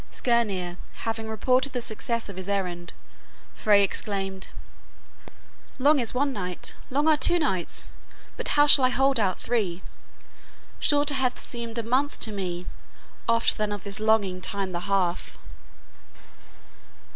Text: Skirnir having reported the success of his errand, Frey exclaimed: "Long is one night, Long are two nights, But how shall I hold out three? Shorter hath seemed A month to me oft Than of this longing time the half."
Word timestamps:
Skirnir 0.09 0.77
having 1.05 1.29
reported 1.29 1.73
the 1.73 1.79
success 1.81 2.27
of 2.27 2.35
his 2.35 2.49
errand, 2.49 2.91
Frey 3.53 3.83
exclaimed: 3.83 4.47
"Long 5.77 5.99
is 5.99 6.11
one 6.11 6.33
night, 6.33 6.73
Long 6.89 7.07
are 7.07 7.15
two 7.17 7.37
nights, 7.37 7.91
But 8.35 8.47
how 8.57 8.65
shall 8.65 8.83
I 8.83 8.89
hold 8.89 9.19
out 9.19 9.37
three? 9.39 9.83
Shorter 10.79 11.13
hath 11.13 11.37
seemed 11.37 11.77
A 11.77 11.83
month 11.83 12.17
to 12.21 12.31
me 12.31 12.65
oft 13.29 13.57
Than 13.57 13.71
of 13.71 13.83
this 13.83 13.99
longing 13.99 14.41
time 14.41 14.71
the 14.71 14.79
half." 14.79 15.37